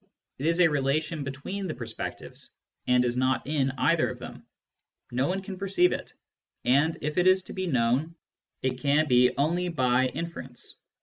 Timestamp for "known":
7.67-8.15